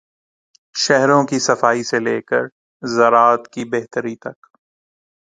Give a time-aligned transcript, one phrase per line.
[0.75, 2.43] شہروں کی صفائی سے لے کر
[2.83, 4.37] زراعت کی بہتری تک۔